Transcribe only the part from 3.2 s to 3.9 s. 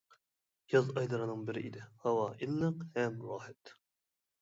راھەت.